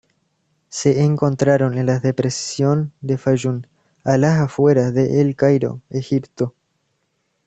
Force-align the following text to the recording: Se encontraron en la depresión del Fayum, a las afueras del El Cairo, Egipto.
Se 0.69 1.03
encontraron 1.03 1.77
en 1.77 1.85
la 1.85 1.99
depresión 1.99 2.91
del 3.01 3.19
Fayum, 3.19 3.61
a 4.03 4.17
las 4.17 4.39
afueras 4.39 4.95
del 4.95 5.15
El 5.15 5.35
Cairo, 5.35 5.83
Egipto. 5.91 6.55